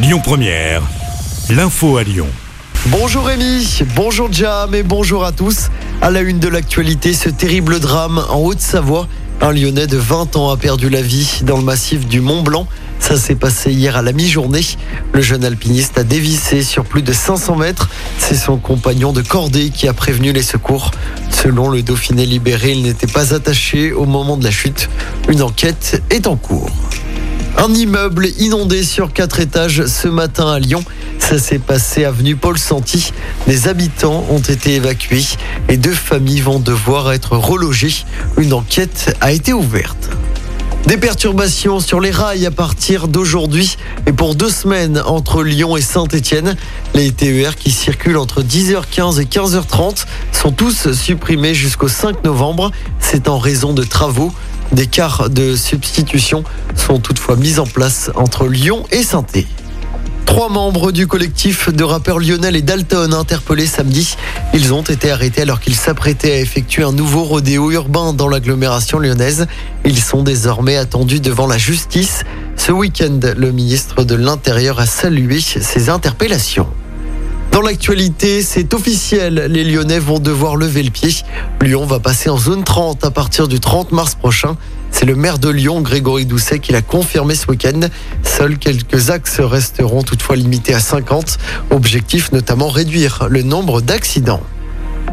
Lyon 0.00 0.20
Première, 0.22 0.82
l'info 1.50 1.96
à 1.96 2.04
Lyon. 2.04 2.28
Bonjour 2.86 3.26
Rémi, 3.26 3.82
bonjour 3.96 4.32
Jam 4.32 4.72
et 4.72 4.84
bonjour 4.84 5.24
à 5.24 5.32
tous. 5.32 5.70
À 6.00 6.12
la 6.12 6.20
une 6.20 6.38
de 6.38 6.46
l'actualité, 6.46 7.12
ce 7.12 7.28
terrible 7.28 7.80
drame 7.80 8.24
en 8.30 8.38
Haute-Savoie. 8.38 9.08
Un 9.40 9.50
Lyonnais 9.50 9.88
de 9.88 9.96
20 9.96 10.36
ans 10.36 10.50
a 10.50 10.56
perdu 10.56 10.88
la 10.88 11.02
vie 11.02 11.40
dans 11.42 11.56
le 11.56 11.64
massif 11.64 12.06
du 12.06 12.20
Mont 12.20 12.42
Blanc. 12.42 12.68
Ça 13.00 13.16
s'est 13.16 13.34
passé 13.34 13.72
hier 13.72 13.96
à 13.96 14.02
la 14.02 14.12
mi-journée. 14.12 14.64
Le 15.12 15.20
jeune 15.20 15.44
alpiniste 15.44 15.98
a 15.98 16.04
dévissé 16.04 16.62
sur 16.62 16.84
plus 16.84 17.02
de 17.02 17.12
500 17.12 17.56
mètres. 17.56 17.88
C'est 18.18 18.36
son 18.36 18.56
compagnon 18.56 19.12
de 19.12 19.22
cordée 19.22 19.70
qui 19.70 19.88
a 19.88 19.94
prévenu 19.94 20.32
les 20.32 20.44
secours. 20.44 20.92
Selon 21.30 21.70
le 21.70 21.82
Dauphiné 21.82 22.24
libéré, 22.24 22.70
il 22.70 22.82
n'était 22.82 23.08
pas 23.08 23.34
attaché 23.34 23.92
au 23.92 24.04
moment 24.04 24.36
de 24.36 24.44
la 24.44 24.52
chute. 24.52 24.88
Une 25.28 25.42
enquête 25.42 26.00
est 26.10 26.28
en 26.28 26.36
cours. 26.36 26.70
Un 27.60 27.74
immeuble 27.74 28.28
inondé 28.38 28.84
sur 28.84 29.12
quatre 29.12 29.40
étages 29.40 29.84
ce 29.86 30.06
matin 30.06 30.46
à 30.46 30.60
Lyon. 30.60 30.84
Ça 31.18 31.40
s'est 31.40 31.58
passé 31.58 32.04
avenue 32.04 32.36
Paul 32.36 32.56
Santi. 32.56 33.12
Les 33.48 33.66
habitants 33.66 34.24
ont 34.30 34.38
été 34.38 34.76
évacués 34.76 35.26
et 35.68 35.76
deux 35.76 35.92
familles 35.92 36.40
vont 36.40 36.60
devoir 36.60 37.12
être 37.12 37.36
relogées. 37.36 38.04
Une 38.36 38.52
enquête 38.52 39.16
a 39.20 39.32
été 39.32 39.52
ouverte. 39.52 40.08
Des 40.88 40.96
perturbations 40.96 41.80
sur 41.80 42.00
les 42.00 42.10
rails 42.10 42.46
à 42.46 42.50
partir 42.50 43.08
d'aujourd'hui 43.08 43.76
et 44.06 44.12
pour 44.14 44.34
deux 44.34 44.48
semaines 44.48 45.02
entre 45.04 45.42
Lyon 45.42 45.76
et 45.76 45.82
Saint-Étienne. 45.82 46.56
Les 46.94 47.12
TER 47.12 47.56
qui 47.56 47.72
circulent 47.72 48.16
entre 48.16 48.42
10h15 48.42 49.20
et 49.20 49.26
15h30 49.26 50.06
sont 50.32 50.50
tous 50.50 50.90
supprimés 50.92 51.52
jusqu'au 51.52 51.88
5 51.88 52.24
novembre. 52.24 52.72
C'est 53.00 53.28
en 53.28 53.36
raison 53.36 53.74
de 53.74 53.84
travaux. 53.84 54.32
Des 54.72 54.86
cars 54.86 55.28
de 55.28 55.56
substitution 55.56 56.42
sont 56.74 57.00
toutefois 57.00 57.36
mis 57.36 57.58
en 57.58 57.66
place 57.66 58.10
entre 58.14 58.46
Lyon 58.46 58.86
et 58.90 59.02
saint 59.02 59.26
Trois 60.28 60.50
membres 60.50 60.92
du 60.92 61.06
collectif 61.06 61.70
de 61.72 61.82
rappeurs 61.82 62.18
Lionel 62.18 62.54
et 62.54 62.60
Dalton 62.60 63.14
interpellés 63.14 63.66
samedi. 63.66 64.14
Ils 64.52 64.74
ont 64.74 64.82
été 64.82 65.10
arrêtés 65.10 65.40
alors 65.40 65.58
qu'ils 65.58 65.74
s'apprêtaient 65.74 66.32
à 66.32 66.40
effectuer 66.40 66.82
un 66.82 66.92
nouveau 66.92 67.24
rodéo 67.24 67.70
urbain 67.70 68.12
dans 68.12 68.28
l'agglomération 68.28 68.98
lyonnaise. 68.98 69.46
Ils 69.86 69.98
sont 69.98 70.22
désormais 70.22 70.76
attendus 70.76 71.20
devant 71.20 71.46
la 71.46 71.56
justice. 71.56 72.24
Ce 72.56 72.70
week-end, 72.70 73.18
le 73.38 73.52
ministre 73.52 74.04
de 74.04 74.16
l'Intérieur 74.16 74.78
a 74.78 74.86
salué 74.86 75.40
ces 75.40 75.88
interpellations. 75.88 76.68
Dans 77.58 77.64
l'actualité, 77.64 78.40
c'est 78.40 78.72
officiel, 78.72 79.48
les 79.50 79.64
Lyonnais 79.64 79.98
vont 79.98 80.20
devoir 80.20 80.54
lever 80.54 80.80
le 80.84 80.92
pied. 80.92 81.10
Lyon 81.60 81.86
va 81.86 81.98
passer 81.98 82.30
en 82.30 82.38
zone 82.38 82.62
30 82.62 83.04
à 83.04 83.10
partir 83.10 83.48
du 83.48 83.58
30 83.58 83.90
mars 83.90 84.14
prochain. 84.14 84.56
C'est 84.92 85.06
le 85.06 85.16
maire 85.16 85.40
de 85.40 85.48
Lyon, 85.48 85.80
Grégory 85.80 86.24
Doucet, 86.24 86.60
qui 86.60 86.70
l'a 86.70 86.82
confirmé 86.82 87.34
ce 87.34 87.48
week-end. 87.48 87.80
Seuls 88.22 88.58
quelques 88.58 89.10
axes 89.10 89.40
resteront 89.40 90.04
toutefois 90.04 90.36
limités 90.36 90.72
à 90.72 90.78
50. 90.78 91.38
Objectif 91.72 92.30
notamment 92.30 92.68
réduire 92.68 93.26
le 93.28 93.42
nombre 93.42 93.80
d'accidents. 93.80 94.44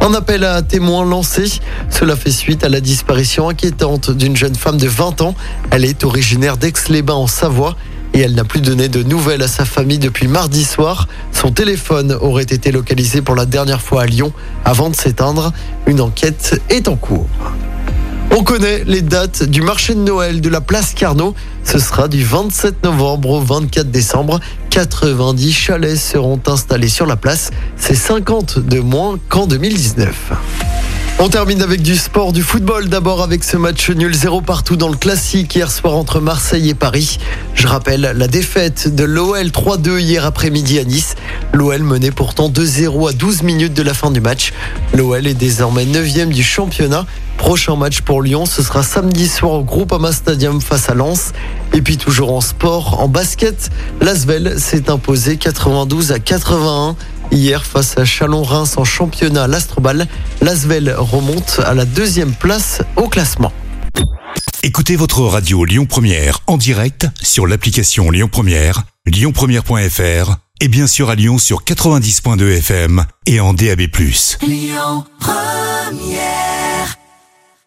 Un 0.00 0.14
appel 0.14 0.44
à 0.44 0.62
témoins 0.62 1.04
lancé. 1.04 1.58
Cela 1.90 2.14
fait 2.14 2.30
suite 2.30 2.62
à 2.62 2.68
la 2.68 2.80
disparition 2.80 3.48
inquiétante 3.48 4.12
d'une 4.12 4.36
jeune 4.36 4.54
femme 4.54 4.78
de 4.78 4.86
20 4.86 5.22
ans. 5.22 5.34
Elle 5.72 5.84
est 5.84 6.04
originaire 6.04 6.56
d'Aix-les-Bains 6.56 7.14
en 7.14 7.26
Savoie 7.26 7.74
elle 8.20 8.34
n'a 8.34 8.44
plus 8.44 8.60
donné 8.60 8.88
de 8.88 9.02
nouvelles 9.02 9.42
à 9.42 9.48
sa 9.48 9.64
famille 9.64 9.98
depuis 9.98 10.28
mardi 10.28 10.64
soir. 10.64 11.08
Son 11.32 11.50
téléphone 11.50 12.16
aurait 12.20 12.42
été 12.42 12.72
localisé 12.72 13.22
pour 13.22 13.34
la 13.34 13.46
dernière 13.46 13.80
fois 13.80 14.02
à 14.02 14.06
Lyon 14.06 14.32
avant 14.64 14.90
de 14.90 14.96
s'éteindre. 14.96 15.52
Une 15.86 16.00
enquête 16.00 16.60
est 16.68 16.88
en 16.88 16.96
cours. 16.96 17.28
On 18.36 18.42
connaît 18.44 18.84
les 18.84 19.02
dates 19.02 19.42
du 19.42 19.62
marché 19.62 19.94
de 19.94 20.00
Noël 20.00 20.40
de 20.40 20.48
la 20.48 20.60
place 20.60 20.94
Carnot. 20.94 21.34
Ce 21.64 21.78
sera 21.78 22.08
du 22.08 22.22
27 22.22 22.84
novembre 22.84 23.30
au 23.30 23.40
24 23.40 23.90
décembre. 23.90 24.40
90 24.70 25.52
chalets 25.52 25.96
seront 25.96 26.40
installés 26.46 26.88
sur 26.88 27.06
la 27.06 27.16
place. 27.16 27.50
C'est 27.76 27.94
50 27.94 28.58
de 28.58 28.80
moins 28.80 29.18
qu'en 29.28 29.46
2019. 29.46 30.77
On 31.20 31.28
termine 31.28 31.62
avec 31.62 31.82
du 31.82 31.96
sport, 31.96 32.32
du 32.32 32.44
football. 32.44 32.88
D'abord 32.88 33.24
avec 33.24 33.42
ce 33.42 33.56
match 33.56 33.90
nul 33.90 34.14
0 34.14 34.40
partout 34.40 34.76
dans 34.76 34.88
le 34.88 34.96
classique 34.96 35.52
hier 35.52 35.68
soir 35.68 35.96
entre 35.96 36.20
Marseille 36.20 36.68
et 36.68 36.74
Paris. 36.74 37.18
Je 37.54 37.66
rappelle 37.66 38.12
la 38.14 38.28
défaite 38.28 38.94
de 38.94 39.02
l'OL 39.02 39.48
3-2 39.48 39.98
hier 39.98 40.24
après-midi 40.24 40.78
à 40.78 40.84
Nice. 40.84 41.16
L'OL 41.52 41.82
menait 41.82 42.12
pourtant 42.12 42.48
2-0 42.48 43.10
à 43.10 43.12
12 43.12 43.42
minutes 43.42 43.74
de 43.74 43.82
la 43.82 43.94
fin 43.94 44.12
du 44.12 44.20
match. 44.20 44.52
L'OL 44.94 45.26
est 45.26 45.34
désormais 45.34 45.86
9 45.86 46.28
du 46.28 46.44
championnat. 46.44 47.04
Prochain 47.36 47.74
match 47.74 48.02
pour 48.02 48.22
Lyon, 48.22 48.46
ce 48.46 48.62
sera 48.62 48.84
samedi 48.84 49.26
soir 49.26 49.54
au 49.54 49.64
Groupama 49.64 50.12
Stadium 50.12 50.60
face 50.60 50.88
à 50.88 50.94
Lens. 50.94 51.32
Et 51.72 51.82
puis 51.82 51.96
toujours 51.96 52.32
en 52.32 52.40
sport, 52.40 53.00
en 53.00 53.08
basket, 53.08 53.70
l'Asvel 54.00 54.54
s'est 54.58 54.88
imposé 54.88 55.36
92 55.36 56.12
à 56.12 56.20
81 56.20 56.94
Hier, 57.30 57.64
face 57.64 57.98
à 57.98 58.04
Chalon-Reims 58.04 58.78
en 58.78 58.84
championnat 58.84 59.44
à 59.44 59.46
l'Astrobal, 59.46 60.06
l'Asvel 60.40 60.94
remonte 60.96 61.60
à 61.64 61.74
la 61.74 61.84
deuxième 61.84 62.32
place 62.32 62.82
au 62.96 63.08
classement. 63.08 63.52
Écoutez 64.62 64.96
votre 64.96 65.22
radio 65.22 65.64
Lyon 65.64 65.86
Première 65.86 66.40
en 66.46 66.56
direct 66.56 67.06
sur 67.22 67.46
l'application 67.46 68.10
Lyon 68.10 68.28
Première, 68.30 68.84
lyonpremière.fr 69.06 70.36
et 70.60 70.68
bien 70.68 70.86
sûr 70.86 71.10
à 71.10 71.14
Lyon 71.14 71.38
sur 71.38 71.62
90.2 71.62 72.58
FM 72.58 73.04
et 73.26 73.40
en 73.40 73.54
DAB+. 73.54 73.82
Lyon 74.42 75.04
Première 75.20 76.47